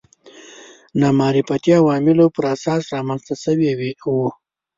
نامعرفتي 0.99 1.71
عواملو 1.81 2.25
پر 2.35 2.43
اساس 2.55 2.81
رامنځته 2.95 3.35
شوي 3.43 3.71
وو 3.79 4.27